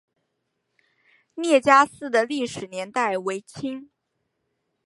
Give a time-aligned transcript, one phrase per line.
[1.35, 3.91] 聂家寺的历史年代为清。